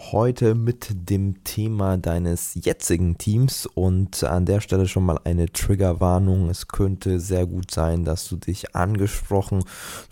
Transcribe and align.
heute 0.00 0.54
mit 0.54 1.10
dem 1.10 1.44
Thema 1.44 1.96
deines 1.96 2.54
jetzigen 2.54 3.18
Teams 3.18 3.66
und 3.66 4.24
an 4.24 4.46
der 4.46 4.60
Stelle 4.60 4.88
schon 4.88 5.04
mal 5.04 5.20
eine 5.24 5.52
Triggerwarnung. 5.52 6.48
Es 6.48 6.68
könnte 6.68 7.20
sehr 7.20 7.46
gut 7.46 7.70
sein, 7.70 8.04
dass 8.04 8.28
du 8.28 8.36
dich 8.36 8.74
angesprochen 8.74 9.62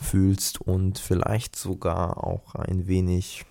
fühlst 0.00 0.60
und 0.60 0.98
vielleicht 0.98 1.56
sogar 1.56 2.22
auch 2.22 2.54
ein 2.54 2.86
wenig 2.86 3.44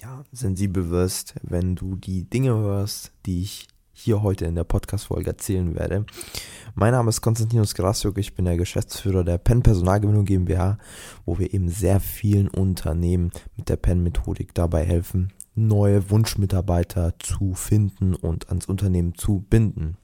ja, 0.00 0.24
sensibel 0.32 0.90
wirst, 0.90 1.34
wenn 1.42 1.74
du 1.74 1.96
die 1.96 2.24
Dinge 2.24 2.54
hörst, 2.54 3.12
die 3.26 3.42
ich 3.42 3.68
hier 3.92 4.22
heute 4.22 4.44
in 4.44 4.54
der 4.54 4.64
Podcast-Folge 4.64 5.30
erzählen 5.30 5.74
werde. 5.74 6.06
Mein 6.76 6.92
Name 6.92 7.08
ist 7.08 7.20
Konstantinos 7.20 7.74
Grasjuk, 7.74 8.16
ich 8.18 8.32
bin 8.34 8.44
der 8.44 8.56
Geschäftsführer 8.56 9.24
der 9.24 9.38
PEN 9.38 9.64
Personalgewinnung 9.64 10.24
GmbH, 10.24 10.78
wo 11.26 11.40
wir 11.40 11.52
eben 11.52 11.68
sehr 11.68 11.98
vielen 11.98 12.46
Unternehmen 12.46 13.32
mit 13.56 13.68
der 13.68 13.76
PEN-Methodik 13.76 14.54
dabei 14.54 14.84
helfen, 14.84 15.32
neue 15.58 16.10
Wunschmitarbeiter 16.10 17.14
zu 17.18 17.54
finden 17.54 18.14
und 18.14 18.48
ans 18.48 18.66
Unternehmen 18.66 19.14
zu 19.14 19.44
binden. 19.48 19.96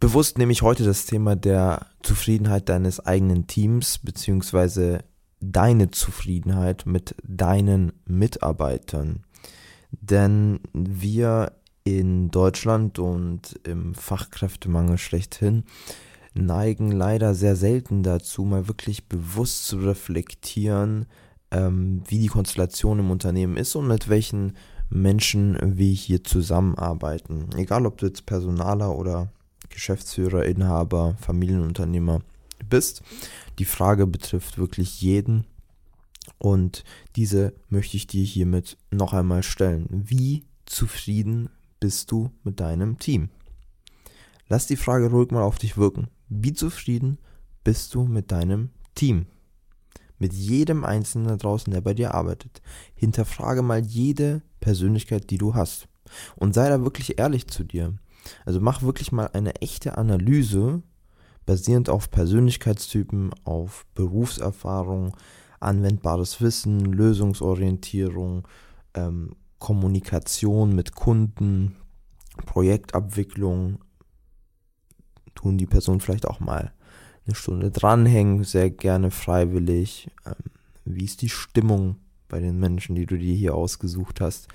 Bewusst 0.00 0.38
nehme 0.38 0.52
ich 0.52 0.62
heute 0.62 0.84
das 0.84 1.06
Thema 1.06 1.36
der 1.36 1.86
Zufriedenheit 2.02 2.68
deines 2.68 3.00
eigenen 3.00 3.46
Teams 3.46 3.98
beziehungsweise 3.98 5.04
deine 5.40 5.90
Zufriedenheit 5.90 6.86
mit 6.86 7.14
deinen 7.24 7.92
Mitarbeitern. 8.06 9.24
Denn 9.90 10.60
wir 10.72 11.52
in 11.84 12.30
Deutschland 12.30 12.98
und 12.98 13.58
im 13.64 13.94
Fachkräftemangel 13.94 14.98
schlechthin 14.98 15.64
neigen 16.34 16.92
leider 16.92 17.34
sehr 17.34 17.56
selten 17.56 18.02
dazu, 18.02 18.44
mal 18.44 18.68
wirklich 18.68 19.08
bewusst 19.08 19.66
zu 19.66 19.78
reflektieren, 19.78 21.06
ähm, 21.50 22.02
wie 22.06 22.18
die 22.18 22.28
Konstellation 22.28 22.98
im 22.98 23.10
Unternehmen 23.10 23.56
ist 23.56 23.74
und 23.74 23.86
mit 23.86 24.08
welchen 24.08 24.54
Menschen 24.90 25.58
wir 25.62 25.92
hier 25.92 26.24
zusammenarbeiten. 26.24 27.50
Egal, 27.56 27.86
ob 27.86 27.98
du 27.98 28.06
jetzt 28.06 28.26
Personaler 28.26 28.96
oder 28.96 29.32
Geschäftsführer, 29.68 30.44
Inhaber, 30.44 31.16
Familienunternehmer 31.20 32.22
bist. 32.68 33.02
Die 33.58 33.64
Frage 33.64 34.06
betrifft 34.06 34.58
wirklich 34.58 35.00
jeden. 35.00 35.44
Und 36.38 36.84
diese 37.16 37.54
möchte 37.68 37.96
ich 37.96 38.06
dir 38.06 38.24
hiermit 38.24 38.76
noch 38.90 39.12
einmal 39.12 39.42
stellen. 39.42 39.86
Wie 39.90 40.44
zufrieden 40.66 41.48
bist 41.80 42.10
du 42.10 42.30
mit 42.44 42.60
deinem 42.60 42.98
Team? 42.98 43.30
Lass 44.48 44.66
die 44.66 44.76
Frage 44.76 45.10
ruhig 45.10 45.30
mal 45.30 45.42
auf 45.42 45.58
dich 45.58 45.76
wirken. 45.76 46.08
Wie 46.28 46.52
zufrieden 46.52 47.18
bist 47.64 47.94
du 47.94 48.04
mit 48.04 48.30
deinem 48.32 48.70
Team? 48.94 49.26
Mit 50.18 50.32
jedem 50.32 50.84
Einzelnen 50.84 51.28
da 51.28 51.36
draußen, 51.36 51.72
der 51.72 51.80
bei 51.80 51.94
dir 51.94 52.14
arbeitet. 52.14 52.60
Hinterfrage 52.94 53.62
mal 53.62 53.80
jede 53.80 54.42
Persönlichkeit, 54.60 55.30
die 55.30 55.38
du 55.38 55.54
hast. 55.54 55.88
Und 56.36 56.54
sei 56.54 56.68
da 56.68 56.82
wirklich 56.82 57.18
ehrlich 57.18 57.46
zu 57.48 57.64
dir. 57.64 57.94
Also 58.44 58.60
mach 58.60 58.82
wirklich 58.82 59.12
mal 59.12 59.30
eine 59.32 59.56
echte 59.56 59.96
Analyse, 59.96 60.82
basierend 61.46 61.88
auf 61.88 62.10
Persönlichkeitstypen, 62.10 63.30
auf 63.44 63.86
Berufserfahrung, 63.94 65.16
anwendbares 65.60 66.40
Wissen, 66.40 66.80
Lösungsorientierung, 66.80 68.46
ähm, 68.94 69.34
Kommunikation 69.58 70.74
mit 70.74 70.94
Kunden, 70.94 71.76
Projektabwicklung. 72.44 73.78
Tun 75.34 75.58
die 75.58 75.66
Person 75.66 76.00
vielleicht 76.00 76.26
auch 76.26 76.40
mal 76.40 76.72
eine 77.28 77.34
Stunde 77.34 77.70
dranhängen, 77.70 78.42
sehr 78.44 78.70
gerne 78.70 79.10
freiwillig. 79.10 80.08
Ähm, 80.26 80.34
wie 80.84 81.04
ist 81.04 81.22
die 81.22 81.28
Stimmung 81.28 81.96
bei 82.28 82.40
den 82.40 82.58
Menschen, 82.58 82.94
die 82.94 83.06
du 83.06 83.16
dir 83.18 83.34
hier 83.34 83.54
ausgesucht 83.54 84.20
hast? 84.20 84.48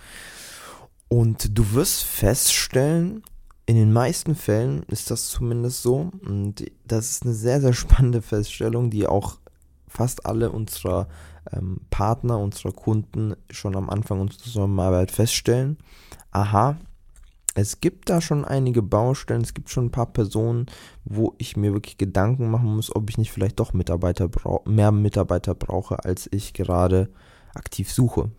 Und 1.07 1.57
du 1.57 1.73
wirst 1.73 2.03
feststellen, 2.03 3.23
in 3.65 3.75
den 3.75 3.93
meisten 3.93 4.35
Fällen 4.35 4.83
ist 4.83 5.11
das 5.11 5.29
zumindest 5.29 5.83
so. 5.83 6.11
Und 6.25 6.65
das 6.85 7.11
ist 7.11 7.23
eine 7.23 7.33
sehr, 7.33 7.61
sehr 7.61 7.73
spannende 7.73 8.21
Feststellung, 8.21 8.89
die 8.89 9.07
auch 9.07 9.37
fast 9.87 10.25
alle 10.25 10.51
unserer 10.51 11.07
ähm, 11.51 11.81
Partner, 11.89 12.39
unserer 12.39 12.71
Kunden 12.71 13.35
schon 13.51 13.75
am 13.75 13.89
Anfang 13.89 14.19
unserer 14.19 14.41
Zusammenarbeit 14.41 15.11
feststellen. 15.11 15.77
Aha, 16.31 16.77
es 17.55 17.81
gibt 17.81 18.09
da 18.09 18.19
schon 18.19 18.45
einige 18.45 18.81
Baustellen, 18.81 19.41
es 19.41 19.53
gibt 19.53 19.69
schon 19.69 19.85
ein 19.85 19.91
paar 19.91 20.11
Personen, 20.11 20.65
wo 21.03 21.35
ich 21.37 21.55
mir 21.55 21.73
wirklich 21.73 21.97
Gedanken 21.97 22.49
machen 22.49 22.75
muss, 22.75 22.95
ob 22.95 23.09
ich 23.09 23.17
nicht 23.17 23.31
vielleicht 23.31 23.59
doch 23.59 23.73
Mitarbeiter 23.73 24.29
mehr 24.65 24.91
Mitarbeiter 24.91 25.53
brauche, 25.53 26.03
als 26.03 26.27
ich 26.31 26.53
gerade 26.53 27.09
aktiv 27.53 27.91
suche. 27.91 28.31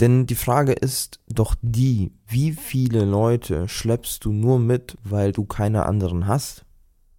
Denn 0.00 0.26
die 0.26 0.34
Frage 0.34 0.72
ist 0.72 1.20
doch 1.26 1.54
die, 1.62 2.12
wie 2.26 2.52
viele 2.52 3.06
Leute 3.06 3.66
schleppst 3.66 4.24
du 4.26 4.32
nur 4.32 4.58
mit, 4.58 4.98
weil 5.02 5.32
du 5.32 5.46
keine 5.46 5.86
anderen 5.86 6.26
hast? 6.26 6.66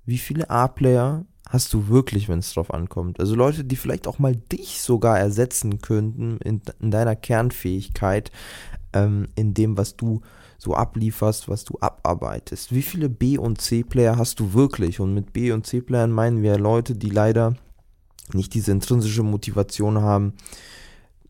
Wie 0.06 0.19
viele 0.19 0.52
A-Player 0.52 1.25
hast 1.50 1.74
du 1.74 1.88
wirklich, 1.88 2.30
wenn 2.30 2.40
es 2.40 2.53
drauf 2.53 2.72
ankommt? 2.72 3.19
Also 3.19 3.34
Leute, 3.34 3.63
die 3.63 3.75
vielleicht 3.75 4.07
auch 4.07 4.19
mal 4.19 4.36
dich 4.36 4.81
sogar 4.81 5.18
ersetzen 5.18 5.81
könnten 5.81 6.38
in, 6.38 6.62
in 6.80 6.91
deiner 6.91 7.16
Kernfähigkeit, 7.16 8.31
ähm, 8.97 9.28
in 9.35 9.53
dem, 9.53 9.78
was 9.78 9.96
du 9.96 10.22
so 10.58 10.74
ablieferst, 10.74 11.47
was 11.47 11.63
du 11.63 11.78
abarbeitest. 11.80 12.74
Wie 12.74 12.81
viele 12.81 13.09
B- 13.09 13.38
und 13.38 13.62
C-Player 13.62 14.18
hast 14.18 14.40
du 14.40 14.53
wirklich? 14.53 15.00
Und 15.00 15.13
mit 15.13 15.34
B- 15.34 15.52
und 15.52 15.66
C-Playern 15.68 16.12
meinen 16.12 16.41
wir 16.41 16.58
Leute, 16.58 16.96
die 16.96 17.09
leider 17.09 17.56
nicht 18.34 18.53
diese 18.53 18.72
intrinsische 18.72 19.24
Motivation 19.24 20.02
haben, 20.02 20.34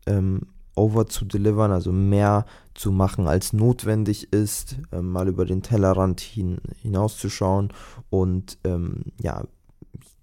ähm, 0.06 0.40
over 0.74 1.06
zu 1.06 1.24
delivern, 1.24 1.72
also 1.72 1.92
mehr 1.92 2.46
zu 2.74 2.92
machen, 2.92 3.26
als 3.26 3.52
notwendig 3.52 4.32
ist, 4.32 4.76
äh, 4.92 5.02
mal 5.02 5.28
über 5.28 5.44
den 5.44 5.62
Tellerrand 5.62 6.20
hin, 6.20 6.58
hinauszuschauen 6.80 7.72
und 8.08 8.58
ähm, 8.64 9.02
ja, 9.20 9.44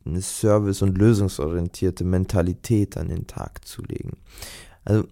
eine 0.06 0.22
service- 0.22 0.82
und 0.82 0.98
lösungsorientierte 0.98 2.04
Mentalität 2.04 2.98
an 2.98 3.10
den 3.10 3.28
Tag 3.28 3.66
zu 3.66 3.82
legen. 3.84 4.18
Also 4.86 5.06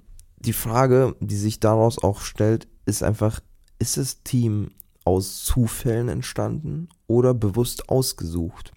die 0.45 0.53
Frage, 0.53 1.15
die 1.19 1.35
sich 1.35 1.59
daraus 1.59 2.01
auch 2.01 2.21
stellt, 2.21 2.67
ist 2.85 3.03
einfach, 3.03 3.39
ist 3.79 3.97
das 3.97 4.23
Team 4.23 4.71
aus 5.05 5.43
Zufällen 5.43 6.09
entstanden 6.09 6.89
oder 7.07 7.33
bewusst 7.33 7.89
ausgesucht? 7.89 8.73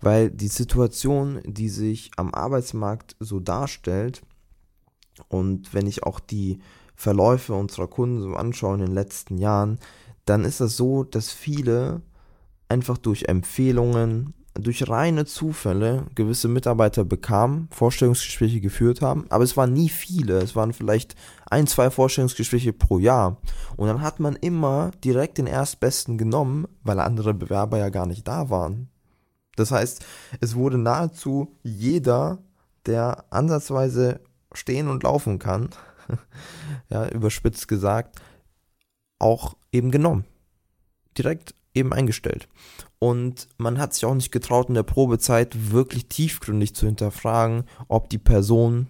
Weil 0.00 0.30
die 0.30 0.48
Situation, 0.48 1.40
die 1.44 1.68
sich 1.68 2.10
am 2.16 2.34
Arbeitsmarkt 2.34 3.16
so 3.18 3.40
darstellt, 3.40 4.22
und 5.28 5.72
wenn 5.72 5.86
ich 5.86 6.02
auch 6.02 6.20
die 6.20 6.58
Verläufe 6.94 7.54
unserer 7.54 7.88
Kunden 7.88 8.20
so 8.20 8.34
anschaue 8.34 8.74
in 8.74 8.80
den 8.80 8.94
letzten 8.94 9.38
Jahren, 9.38 9.78
dann 10.26 10.44
ist 10.44 10.60
das 10.60 10.76
so, 10.76 11.04
dass 11.04 11.30
viele 11.30 12.02
einfach 12.68 12.98
durch 12.98 13.24
Empfehlungen, 13.24 14.34
durch 14.58 14.88
reine 14.88 15.24
Zufälle 15.24 16.06
gewisse 16.14 16.48
Mitarbeiter 16.48 17.04
bekamen, 17.04 17.68
Vorstellungsgespräche 17.70 18.60
geführt 18.60 19.02
haben, 19.02 19.26
aber 19.30 19.44
es 19.44 19.56
waren 19.56 19.72
nie 19.72 19.88
viele, 19.88 20.38
es 20.38 20.56
waren 20.56 20.72
vielleicht 20.72 21.14
ein, 21.48 21.66
zwei 21.66 21.90
Vorstellungsgespräche 21.90 22.72
pro 22.72 22.98
Jahr. 22.98 23.38
Und 23.76 23.88
dann 23.88 24.02
hat 24.02 24.20
man 24.20 24.36
immer 24.36 24.90
direkt 25.04 25.38
den 25.38 25.46
Erstbesten 25.46 26.18
genommen, 26.18 26.66
weil 26.82 27.00
andere 27.00 27.34
Bewerber 27.34 27.78
ja 27.78 27.88
gar 27.88 28.06
nicht 28.06 28.26
da 28.26 28.50
waren. 28.50 28.88
Das 29.56 29.70
heißt, 29.70 30.04
es 30.40 30.54
wurde 30.54 30.78
nahezu 30.78 31.56
jeder, 31.62 32.38
der 32.84 33.24
ansatzweise 33.30 34.20
stehen 34.52 34.88
und 34.88 35.02
laufen 35.02 35.38
kann, 35.38 35.70
ja, 36.88 37.08
überspitzt 37.08 37.68
gesagt, 37.68 38.20
auch 39.18 39.56
eben 39.72 39.90
genommen. 39.90 40.24
Direkt 41.16 41.54
eben 41.76 41.92
eingestellt. 41.92 42.48
Und 42.98 43.48
man 43.58 43.78
hat 43.78 43.94
sich 43.94 44.04
auch 44.04 44.14
nicht 44.14 44.32
getraut, 44.32 44.68
in 44.68 44.74
der 44.74 44.82
Probezeit 44.82 45.70
wirklich 45.70 46.06
tiefgründig 46.08 46.74
zu 46.74 46.86
hinterfragen, 46.86 47.64
ob 47.88 48.08
die 48.08 48.18
Person 48.18 48.88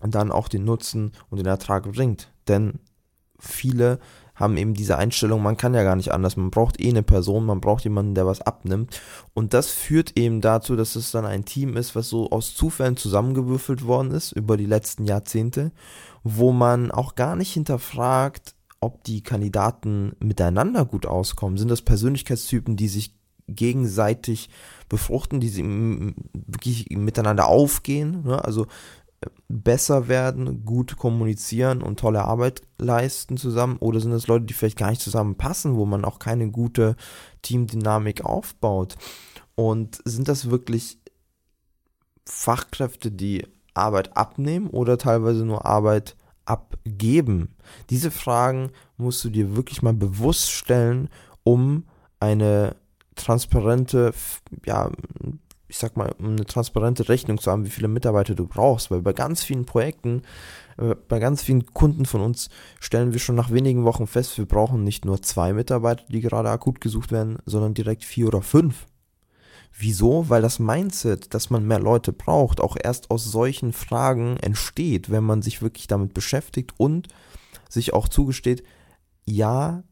dann 0.00 0.32
auch 0.32 0.48
den 0.48 0.64
Nutzen 0.64 1.12
und 1.30 1.38
den 1.38 1.46
Ertrag 1.46 1.90
bringt. 1.90 2.30
Denn 2.48 2.80
viele 3.38 3.98
haben 4.34 4.56
eben 4.56 4.74
diese 4.74 4.96
Einstellung, 4.96 5.42
man 5.42 5.56
kann 5.56 5.74
ja 5.74 5.82
gar 5.82 5.96
nicht 5.96 6.12
anders, 6.12 6.36
man 6.36 6.50
braucht 6.50 6.80
eh 6.80 6.88
eine 6.88 7.02
Person, 7.02 7.44
man 7.44 7.60
braucht 7.60 7.84
jemanden, 7.84 8.14
der 8.14 8.26
was 8.26 8.40
abnimmt. 8.40 9.00
Und 9.34 9.52
das 9.52 9.68
führt 9.68 10.16
eben 10.16 10.40
dazu, 10.40 10.76
dass 10.76 10.94
es 10.94 11.10
dann 11.10 11.26
ein 11.26 11.44
Team 11.44 11.76
ist, 11.76 11.96
was 11.96 12.08
so 12.08 12.30
aus 12.30 12.54
Zufällen 12.54 12.96
zusammengewürfelt 12.96 13.84
worden 13.84 14.12
ist 14.12 14.32
über 14.32 14.56
die 14.56 14.66
letzten 14.66 15.04
Jahrzehnte, 15.04 15.72
wo 16.22 16.52
man 16.52 16.92
auch 16.92 17.16
gar 17.16 17.34
nicht 17.34 17.52
hinterfragt, 17.52 18.54
ob 18.80 19.04
die 19.04 19.22
Kandidaten 19.22 20.12
miteinander 20.20 20.84
gut 20.84 21.06
auskommen. 21.06 21.58
Sind 21.58 21.70
das 21.70 21.82
Persönlichkeitstypen, 21.82 22.76
die 22.76 22.88
sich 22.88 23.14
gegenseitig 23.48 24.50
befruchten, 24.88 25.40
die 25.40 25.48
sie 25.48 25.64
wirklich 25.64 26.86
miteinander 26.90 27.48
aufgehen? 27.48 28.22
Ne? 28.24 28.44
Also 28.44 28.66
besser 29.48 30.08
werden, 30.08 30.64
gut 30.64 30.96
kommunizieren 30.96 31.82
und 31.82 31.98
tolle 31.98 32.24
Arbeit 32.24 32.62
leisten 32.78 33.36
zusammen? 33.36 33.78
Oder 33.78 34.00
sind 34.00 34.12
es 34.12 34.26
Leute, 34.26 34.44
die 34.44 34.54
vielleicht 34.54 34.78
gar 34.78 34.90
nicht 34.90 35.02
zusammenpassen, 35.02 35.76
wo 35.76 35.86
man 35.86 36.04
auch 36.04 36.18
keine 36.18 36.50
gute 36.50 36.96
Teamdynamik 37.42 38.24
aufbaut? 38.24 38.96
Und 39.54 40.00
sind 40.04 40.28
das 40.28 40.50
wirklich 40.50 41.00
Fachkräfte, 42.24 43.10
die 43.10 43.46
Arbeit 43.74 44.16
abnehmen 44.16 44.68
oder 44.68 44.98
teilweise 44.98 45.44
nur 45.44 45.64
Arbeit 45.64 46.16
abgeben? 46.48 47.54
Diese 47.90 48.10
Fragen 48.10 48.70
musst 48.96 49.24
du 49.24 49.30
dir 49.30 49.56
wirklich 49.56 49.82
mal 49.82 49.94
bewusst 49.94 50.50
stellen, 50.50 51.08
um 51.44 51.84
eine 52.20 52.76
transparente, 53.14 54.12
ja, 54.64 54.90
ich 55.68 55.76
sag 55.76 55.96
mal, 55.96 56.14
eine 56.18 56.46
transparente 56.46 57.08
Rechnung 57.08 57.38
zu 57.38 57.50
haben, 57.50 57.66
wie 57.66 57.70
viele 57.70 57.88
Mitarbeiter 57.88 58.34
du 58.34 58.46
brauchst, 58.46 58.90
weil 58.90 59.02
bei 59.02 59.12
ganz 59.12 59.42
vielen 59.42 59.66
Projekten, 59.66 60.22
äh, 60.78 60.94
bei 61.08 61.18
ganz 61.18 61.42
vielen 61.42 61.66
Kunden 61.66 62.06
von 62.06 62.22
uns 62.22 62.48
stellen 62.80 63.12
wir 63.12 63.20
schon 63.20 63.34
nach 63.34 63.50
wenigen 63.50 63.84
Wochen 63.84 64.06
fest, 64.06 64.38
wir 64.38 64.46
brauchen 64.46 64.82
nicht 64.84 65.04
nur 65.04 65.20
zwei 65.20 65.52
Mitarbeiter, 65.52 66.04
die 66.08 66.20
gerade 66.20 66.50
akut 66.50 66.80
gesucht 66.80 67.12
werden, 67.12 67.38
sondern 67.44 67.74
direkt 67.74 68.04
vier 68.04 68.28
oder 68.28 68.40
fünf. 68.40 68.86
Wieso? 69.76 70.28
Weil 70.28 70.42
das 70.42 70.58
Mindset, 70.58 71.34
dass 71.34 71.50
man 71.50 71.66
mehr 71.66 71.80
Leute 71.80 72.12
braucht, 72.12 72.60
auch 72.60 72.76
erst 72.82 73.10
aus 73.10 73.24
solchen 73.24 73.72
Fragen 73.72 74.36
entsteht, 74.38 75.10
wenn 75.10 75.24
man 75.24 75.42
sich 75.42 75.62
wirklich 75.62 75.86
damit 75.86 76.14
beschäftigt 76.14 76.74
und 76.76 77.08
sich 77.68 77.92
auch 77.92 78.08
zugesteht, 78.08 78.62
ja, 79.24 79.82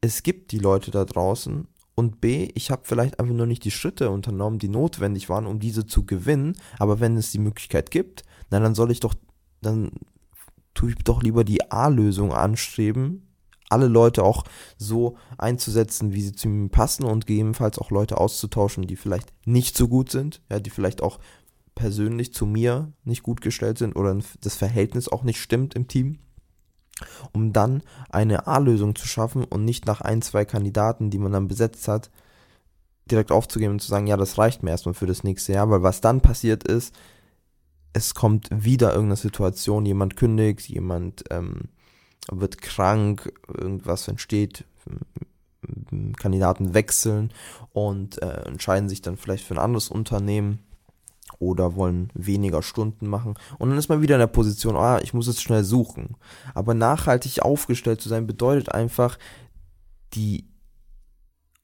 es 0.00 0.22
gibt 0.22 0.52
die 0.52 0.58
Leute 0.58 0.90
da 0.90 1.04
draußen 1.04 1.68
und 1.96 2.20
B, 2.20 2.50
ich 2.54 2.70
habe 2.70 2.82
vielleicht 2.84 3.18
einfach 3.18 3.34
nur 3.34 3.46
nicht 3.46 3.64
die 3.64 3.70
Schritte 3.70 4.10
unternommen, 4.10 4.58
die 4.58 4.68
notwendig 4.68 5.30
waren, 5.30 5.46
um 5.46 5.58
diese 5.58 5.86
zu 5.86 6.04
gewinnen. 6.04 6.54
Aber 6.78 7.00
wenn 7.00 7.16
es 7.16 7.32
die 7.32 7.38
Möglichkeit 7.38 7.90
gibt, 7.90 8.22
na, 8.50 8.60
dann 8.60 8.74
soll 8.74 8.90
ich 8.90 9.00
doch, 9.00 9.14
dann 9.62 9.90
tue 10.74 10.90
ich 10.90 10.96
doch 10.96 11.22
lieber 11.22 11.42
die 11.42 11.70
A-Lösung 11.70 12.34
anstreben, 12.34 13.25
alle 13.68 13.88
Leute 13.88 14.22
auch 14.22 14.44
so 14.78 15.16
einzusetzen, 15.38 16.12
wie 16.12 16.22
sie 16.22 16.32
zu 16.32 16.48
mir 16.48 16.68
passen 16.68 17.04
und 17.04 17.26
gegebenenfalls 17.26 17.78
auch 17.78 17.90
Leute 17.90 18.18
auszutauschen, 18.18 18.86
die 18.86 18.96
vielleicht 18.96 19.32
nicht 19.44 19.76
so 19.76 19.88
gut 19.88 20.10
sind, 20.10 20.42
ja, 20.50 20.60
die 20.60 20.70
vielleicht 20.70 21.02
auch 21.02 21.18
persönlich 21.74 22.32
zu 22.32 22.46
mir 22.46 22.92
nicht 23.04 23.22
gut 23.22 23.40
gestellt 23.40 23.78
sind 23.78 23.96
oder 23.96 24.18
das 24.40 24.54
Verhältnis 24.54 25.08
auch 25.08 25.24
nicht 25.24 25.40
stimmt 25.40 25.74
im 25.74 25.88
Team 25.88 26.18
um 27.32 27.52
dann 27.52 27.82
eine 28.10 28.46
A-Lösung 28.46 28.94
zu 28.94 29.06
schaffen 29.06 29.44
und 29.44 29.64
nicht 29.64 29.86
nach 29.86 30.00
ein, 30.00 30.22
zwei 30.22 30.44
Kandidaten, 30.44 31.10
die 31.10 31.18
man 31.18 31.32
dann 31.32 31.48
besetzt 31.48 31.88
hat, 31.88 32.10
direkt 33.10 33.30
aufzugeben 33.30 33.74
und 33.74 33.80
zu 33.80 33.88
sagen, 33.88 34.06
ja, 34.06 34.16
das 34.16 34.38
reicht 34.38 34.62
mir 34.62 34.70
erstmal 34.70 34.94
für 34.94 35.06
das 35.06 35.22
nächste 35.22 35.52
Jahr, 35.52 35.70
weil 35.70 35.82
was 35.82 36.00
dann 36.00 36.20
passiert 36.20 36.64
ist, 36.64 36.94
es 37.92 38.14
kommt 38.14 38.48
wieder 38.52 38.90
irgendeine 38.90 39.16
Situation, 39.16 39.86
jemand 39.86 40.16
kündigt, 40.16 40.68
jemand 40.68 41.24
ähm, 41.30 41.68
wird 42.30 42.60
krank, 42.60 43.32
irgendwas 43.48 44.08
entsteht, 44.08 44.64
Kandidaten 46.16 46.74
wechseln 46.74 47.32
und 47.72 48.20
äh, 48.22 48.42
entscheiden 48.44 48.88
sich 48.88 49.02
dann 49.02 49.16
vielleicht 49.16 49.44
für 49.44 49.54
ein 49.54 49.60
anderes 49.60 49.88
Unternehmen 49.88 50.60
oder 51.38 51.74
wollen 51.74 52.10
weniger 52.14 52.62
Stunden 52.62 53.08
machen. 53.08 53.34
Und 53.58 53.70
dann 53.70 53.78
ist 53.78 53.88
man 53.88 54.00
wieder 54.00 54.14
in 54.14 54.20
der 54.20 54.26
Position, 54.26 54.76
ah, 54.76 55.00
ich 55.02 55.12
muss 55.12 55.26
es 55.26 55.42
schnell 55.42 55.64
suchen. 55.64 56.16
Aber 56.54 56.74
nachhaltig 56.74 57.42
aufgestellt 57.42 58.00
zu 58.00 58.08
sein 58.08 58.26
bedeutet 58.26 58.72
einfach, 58.72 59.18
die 60.14 60.46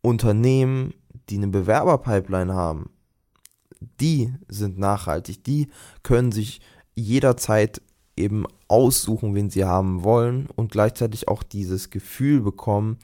Unternehmen, 0.03 0.95
die 1.29 1.37
eine 1.37 1.49
Bewerberpipeline 1.49 2.53
haben, 2.53 2.91
die 4.01 4.35
sind 4.49 4.79
nachhaltig, 4.79 5.45
die 5.45 5.69
können 6.03 6.33
sich 6.33 6.61
jederzeit 6.95 7.81
eben 8.17 8.47
aussuchen, 8.73 9.35
wen 9.35 9.51
sie 9.51 9.67
haben 9.67 10.03
wollen 10.03 10.49
und 10.57 10.73
gleichzeitig 10.73 11.29
auch 11.29 11.43
dieses 11.43 11.91
Gefühl 11.91 12.41
bekommen, 12.41 12.97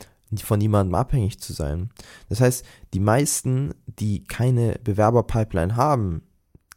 von 0.43 0.59
niemandem 0.59 0.95
abhängig 0.95 1.41
zu 1.41 1.53
sein. 1.53 1.91
Das 2.31 2.41
heißt, 2.41 2.65
die 2.95 3.01
meisten, 3.01 3.75
die 3.87 4.25
keine 4.25 4.81
Bewerberpipeline 4.83 5.77
haben, 5.77 6.23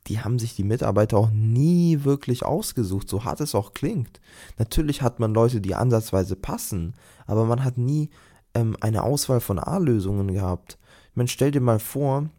die 0.08 0.20
haben 0.20 0.40
sich 0.40 0.56
die 0.58 0.66
Mitarbeiter 0.66 1.18
auch 1.18 1.32
nie 1.32 2.04
wirklich 2.04 2.44
ausgesucht, 2.44 3.08
so 3.08 3.24
hart 3.24 3.40
es 3.40 3.56
auch 3.56 3.74
klingt. 3.74 4.20
Natürlich 4.58 5.02
hat 5.02 5.20
man 5.20 5.34
Leute, 5.34 5.62
die 5.62 5.76
ansatzweise 5.76 6.36
passen, 6.36 6.94
aber 7.28 7.46
man 7.46 7.64
hat 7.64 7.78
nie 7.78 8.10
ähm, 8.54 8.76
eine 8.82 9.04
Auswahl 9.04 9.40
von 9.40 9.58
A-Lösungen 9.58 10.34
gehabt. 10.34 10.78
Man 11.14 11.30
stell 11.30 11.52
dir 11.52 11.62
mal 11.62 11.80
vor, 11.80 12.30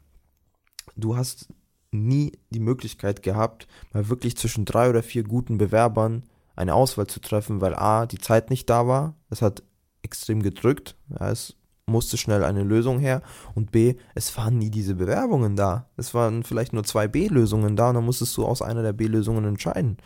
du 0.96 1.16
hast 1.16 1.48
nie 1.92 2.32
die 2.50 2.60
Möglichkeit 2.60 3.22
gehabt, 3.22 3.66
mal 3.94 4.10
wirklich 4.10 4.36
zwischen 4.36 4.66
drei 4.66 4.90
oder 4.90 5.02
vier 5.02 5.22
guten 5.22 5.56
Bewerbern 5.56 6.24
eine 6.62 6.74
Auswahl 6.74 7.06
zu 7.06 7.20
treffen, 7.20 7.60
weil 7.60 7.74
A, 7.74 8.06
die 8.06 8.18
Zeit 8.18 8.48
nicht 8.48 8.70
da 8.70 8.86
war, 8.86 9.14
es 9.28 9.42
hat 9.42 9.62
extrem 10.02 10.42
gedrückt, 10.42 10.96
ja, 11.10 11.30
es 11.30 11.56
musste 11.86 12.16
schnell 12.16 12.44
eine 12.44 12.62
Lösung 12.62 12.98
her 12.98 13.22
und 13.54 13.72
B, 13.72 13.96
es 14.14 14.36
waren 14.36 14.58
nie 14.58 14.70
diese 14.70 14.94
Bewerbungen 14.94 15.56
da. 15.56 15.90
Es 15.96 16.14
waren 16.14 16.44
vielleicht 16.44 16.72
nur 16.72 16.84
zwei 16.84 17.08
B-Lösungen 17.08 17.76
da 17.76 17.88
und 17.88 17.96
dann 17.96 18.04
musstest 18.04 18.36
du 18.36 18.46
aus 18.46 18.62
einer 18.62 18.82
der 18.82 18.92
B-Lösungen 18.92 19.44
entscheiden. 19.44 19.98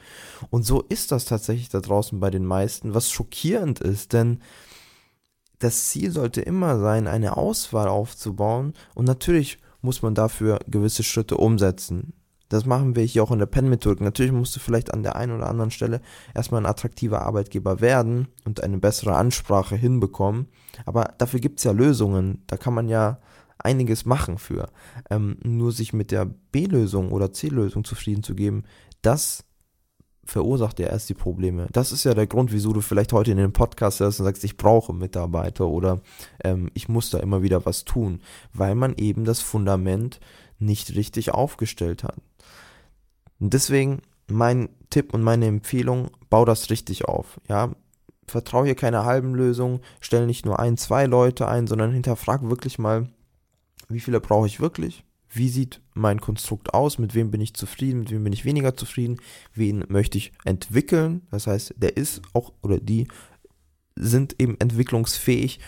Und 0.51 0.65
so 0.65 0.83
ist 0.83 1.13
das 1.13 1.27
tatsächlich 1.27 1.69
da 1.69 1.81
draußen 1.81 2.19
bei 2.19 2.31
den 2.31 2.47
meisten, 2.47 2.95
was 2.95 3.11
schockierend 3.11 3.81
ist, 3.81 4.15
denn 4.15 4.41
das 5.59 5.89
Ziel 5.89 6.11
sollte 6.11 6.41
immer 6.41 6.79
sein, 6.79 7.07
eine 7.07 7.37
Auswahl 7.37 7.89
aufzubauen 7.89 8.75
und 8.95 9.07
natürlich 9.07 9.59
muss 9.81 10.03
man 10.03 10.15
dafür 10.15 10.59
gewisse 10.67 11.03
Schritte 11.03 11.37
umsetzen. 11.37 12.13
Das 12.49 12.65
machen 12.65 12.95
wir 12.95 13.03
hier 13.05 13.23
auch 13.23 13.33
in 13.33 13.39
der 13.39 13.47
Pen-Methodik. 13.47 14.01
Natürlich 14.01 14.33
musst 14.33 14.55
du 14.55 14.61
vielleicht 14.61 14.95
an 14.95 15.03
der 15.03 15.17
einen 15.17 15.33
oder 15.33 15.49
anderen 15.49 15.71
Stelle 15.71 16.01
erstmal 16.35 16.61
ein 16.61 16.67
attraktiver 16.67 17.23
Arbeitgeber 17.23 17.81
werden 17.81 18.29
und 18.45 18.63
eine 18.63 18.79
bessere 18.79 19.17
Ansprache 19.17 19.77
hinbekommen. 19.77 20.47
Aber 20.85 21.15
dafür 21.19 21.41
gibt 21.41 21.59
es 21.59 21.65
ja 21.65 21.73
Lösungen. 21.73 22.43
Da 22.47 22.57
kann 22.57 22.75
man 22.75 22.89
ja 22.89 23.19
einiges 23.59 24.05
machen 24.05 24.39
für. 24.39 24.69
Ähm, 25.11 25.39
nur 25.43 25.73
sich 25.73 25.93
mit 25.93 26.11
der 26.11 26.27
B-Lösung 26.27 27.11
oder 27.11 27.33
C-Lösung 27.33 27.85
zufrieden 27.85 28.23
zu 28.23 28.35
geben, 28.35 28.65
das 29.03 29.45
verursacht 30.25 30.79
ja 30.81 30.89
erst 30.89 31.09
die 31.09 31.15
Probleme. 31.15 31.69
Das 31.73 31.93
ist 31.93 32.05
ja 32.05 32.13
der 32.13 32.27
Grund, 32.27 32.53
wieso 32.53 32.73
du 32.73 32.81
vielleicht 32.81 33.13
heute 33.13 33.31
in 33.31 33.37
den 33.37 33.53
Podcast 33.53 34.01
hörst 34.01 34.21
und 34.21 34.27
sagst, 34.27 34.45
ich 34.45 34.57
brauche 34.57 34.93
Mitarbeiter 34.93 35.69
oder 35.69 36.01
ähm, 36.43 36.71
ich 36.75 36.89
muss 36.89 37.11
da 37.11 37.19
immer 37.19 37.43
wieder 37.43 37.65
was 37.65 37.85
tun, 37.85 38.21
weil 38.53 38.75
man 38.75 38.95
eben 38.97 39.25
das 39.25 39.41
Fundament 39.41 40.21
nicht 40.59 40.95
richtig 40.95 41.33
aufgestellt 41.33 42.03
hat. 42.03 42.17
Und 43.41 43.53
deswegen 43.55 44.03
mein 44.29 44.69
Tipp 44.91 45.15
und 45.15 45.23
meine 45.23 45.47
Empfehlung, 45.47 46.11
bau 46.31 46.45
das 46.45 46.71
richtig 46.71 47.05
auf. 47.05 47.41
Ja, 47.49 47.73
vertraue 48.27 48.67
hier 48.67 48.75
keine 48.75 49.05
halben 49.05 49.35
Lösungen, 49.35 49.81
stell 50.01 50.27
nicht 50.27 50.47
nur 50.47 50.59
ein, 50.59 50.77
zwei 50.77 51.07
Leute 51.07 51.49
ein, 51.49 51.67
sondern 51.67 51.93
hinterfrag 51.93 52.49
wirklich 52.49 52.79
mal, 52.79 53.09
wie 53.89 54.01
viele 54.01 54.21
brauche 54.21 54.47
ich 54.47 54.61
wirklich? 54.61 55.05
Wie 55.29 55.49
sieht 55.49 55.81
mein 55.95 56.21
Konstrukt 56.21 56.75
aus? 56.75 56.99
Mit 56.99 57.15
wem 57.15 57.31
bin 57.31 57.41
ich 57.41 57.55
zufrieden? 57.55 58.01
Mit 58.01 58.11
wem 58.11 58.25
bin 58.25 58.33
ich 58.33 58.45
weniger 58.45 58.77
zufrieden? 58.77 59.19
Wen 59.55 59.85
möchte 59.89 60.19
ich 60.19 60.33
entwickeln? 60.45 61.27
Das 61.31 61.47
heißt, 61.47 61.75
der 61.77 61.97
ist 61.97 62.23
auch 62.33 62.53
oder 62.63 62.79
die 62.79 63.07
sind 63.97 64.41
eben 64.41 64.59
entwicklungsfähig 64.59 65.61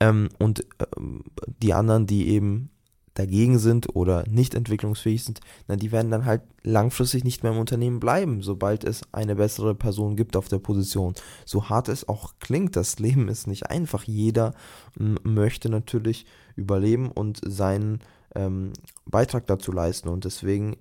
ähm, 0.00 0.28
und 0.38 0.64
ähm, 0.96 1.24
die 1.62 1.74
anderen, 1.74 2.06
die 2.06 2.28
eben 2.28 2.70
dagegen 3.14 3.58
sind 3.58 3.94
oder 3.96 4.24
nicht 4.28 4.54
entwicklungsfähig 4.54 5.24
sind, 5.24 5.40
na, 5.66 5.76
die 5.76 5.92
werden 5.92 6.10
dann 6.10 6.24
halt 6.24 6.42
langfristig 6.62 7.24
nicht 7.24 7.42
mehr 7.42 7.52
im 7.52 7.58
Unternehmen 7.58 8.00
bleiben, 8.00 8.42
sobald 8.42 8.84
es 8.84 9.02
eine 9.12 9.36
bessere 9.36 9.74
Person 9.74 10.16
gibt 10.16 10.36
auf 10.36 10.48
der 10.48 10.58
Position. 10.58 11.14
So 11.44 11.68
hart 11.68 11.88
es 11.88 12.08
auch 12.08 12.34
klingt, 12.38 12.76
das 12.76 12.98
Leben 13.00 13.28
ist 13.28 13.46
nicht 13.46 13.70
einfach. 13.70 14.04
Jeder 14.04 14.54
möchte 14.96 15.68
natürlich 15.68 16.26
überleben 16.56 17.10
und 17.10 17.40
seinen 17.44 18.00
ähm, 18.34 18.72
Beitrag 19.06 19.46
dazu 19.46 19.72
leisten 19.72 20.08
und 20.08 20.24
deswegen 20.24 20.76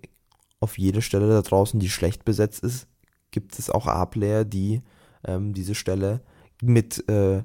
auf 0.59 0.77
jede 0.77 1.01
Stelle 1.01 1.29
da 1.29 1.41
draußen, 1.41 1.79
die 1.79 1.89
schlecht 1.89 2.25
besetzt 2.25 2.63
ist, 2.63 2.88
gibt 3.31 3.57
es 3.57 3.69
auch 3.69 3.88
A-Player, 3.88 4.43
die 4.45 4.81
ähm, 5.25 5.53
diese 5.53 5.75
Stelle 5.75 6.21
mit 6.62 7.07
äh, 7.09 7.43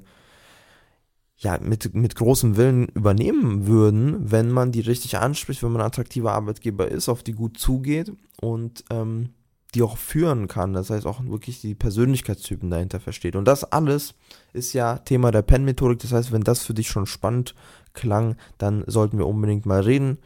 ja, 1.37 1.59
mit, 1.61 1.93
mit 1.93 2.15
großem 2.15 2.55
Willen 2.55 2.87
übernehmen 2.89 3.67
würden, 3.67 4.31
wenn 4.31 4.51
man 4.51 4.71
die 4.71 4.79
richtig 4.79 5.17
anspricht, 5.17 5.63
wenn 5.63 5.73
man 5.73 5.81
ein 5.81 5.87
attraktiver 5.87 6.31
Arbeitgeber 6.31 6.87
ist, 6.87 7.09
auf 7.09 7.23
die 7.23 7.33
gut 7.33 7.59
zugeht 7.59 8.13
und 8.39 8.85
ähm, 8.89 9.29
die 9.73 9.83
auch 9.83 9.97
führen 9.97 10.47
kann. 10.47 10.73
Das 10.73 10.89
heißt 10.89 11.05
auch 11.05 11.23
wirklich 11.25 11.59
die 11.59 11.75
Persönlichkeitstypen 11.75 12.69
dahinter 12.69 13.01
versteht. 13.01 13.35
Und 13.35 13.45
das 13.45 13.69
alles 13.69 14.13
ist 14.53 14.71
ja 14.71 14.99
Thema 14.99 15.31
der 15.31 15.41
Pen-Methodik. 15.41 15.99
Das 15.99 16.13
heißt, 16.13 16.31
wenn 16.31 16.43
das 16.43 16.63
für 16.63 16.73
dich 16.73 16.87
schon 16.87 17.05
spannend 17.05 17.53
klang, 17.93 18.37
dann 18.57 18.85
sollten 18.87 19.17
wir 19.17 19.27
unbedingt 19.27 19.65
mal 19.65 19.81
reden. 19.81 20.19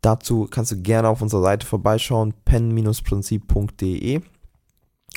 Dazu 0.00 0.48
kannst 0.50 0.72
du 0.72 0.82
gerne 0.82 1.08
auf 1.08 1.22
unserer 1.22 1.42
Seite 1.42 1.64
vorbeischauen, 1.66 2.34
pen-prinzip.de 2.44 4.22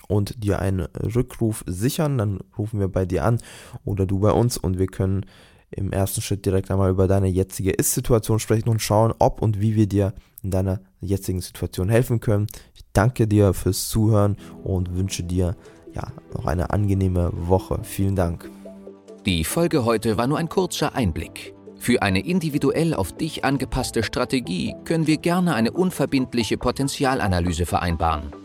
und 0.07 0.43
dir 0.43 0.59
einen 0.59 0.87
Rückruf 1.15 1.63
sichern. 1.67 2.17
Dann 2.17 2.39
rufen 2.57 2.79
wir 2.79 2.87
bei 2.87 3.05
dir 3.05 3.25
an 3.25 3.39
oder 3.83 4.05
du 4.05 4.19
bei 4.19 4.31
uns 4.31 4.57
und 4.57 4.79
wir 4.79 4.87
können 4.87 5.25
im 5.71 5.91
ersten 5.91 6.21
Schritt 6.21 6.45
direkt 6.45 6.71
einmal 6.71 6.91
über 6.91 7.07
deine 7.07 7.27
jetzige 7.27 7.71
Ist-Situation 7.71 8.39
sprechen 8.39 8.69
und 8.69 8.81
schauen, 8.81 9.13
ob 9.19 9.41
und 9.41 9.59
wie 9.59 9.75
wir 9.75 9.87
dir 9.87 10.13
in 10.43 10.51
deiner 10.51 10.79
jetzigen 11.01 11.41
Situation 11.41 11.89
helfen 11.89 12.19
können. 12.19 12.47
Ich 12.73 12.83
danke 12.93 13.27
dir 13.27 13.53
fürs 13.53 13.89
Zuhören 13.89 14.37
und 14.63 14.95
wünsche 14.95 15.23
dir 15.23 15.55
ja 15.93 16.07
noch 16.33 16.45
eine 16.45 16.69
angenehme 16.69 17.31
Woche. 17.33 17.79
Vielen 17.83 18.15
Dank. 18.15 18.49
Die 19.25 19.43
Folge 19.43 19.85
heute 19.85 20.17
war 20.17 20.27
nur 20.27 20.37
ein 20.37 20.49
kurzer 20.49 20.95
Einblick. 20.95 21.53
Für 21.77 22.01
eine 22.01 22.25
individuell 22.25 22.93
auf 22.93 23.11
dich 23.11 23.43
angepasste 23.43 24.03
Strategie 24.03 24.75
können 24.85 25.07
wir 25.07 25.17
gerne 25.17 25.55
eine 25.55 25.71
unverbindliche 25.71 26.57
Potenzialanalyse 26.57 27.65
vereinbaren. 27.65 28.44